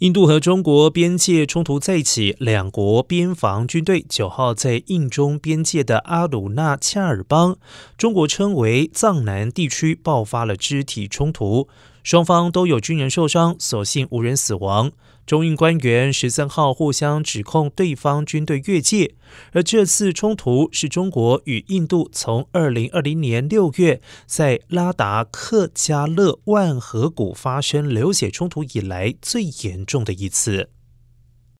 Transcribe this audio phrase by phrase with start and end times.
[0.00, 7.58] 印度和中国边界冲突再起，两国边防军队九号在印中边界的阿鲁纳恰尔邦
[7.98, 11.68] （中国称为藏南地区）爆发了肢体冲突。
[12.02, 14.92] 双方都有军人受伤，所幸无人死亡。
[15.26, 19.14] 中印官员十三号互相指控对方军队越界，
[19.52, 30.70] 而这次冲突是中国与印度从二零二零年六月在拉达克加勒万河谷发生流血冲突以来最严重的一次。